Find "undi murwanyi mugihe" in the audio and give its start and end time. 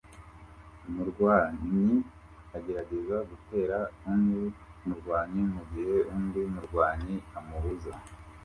4.11-5.97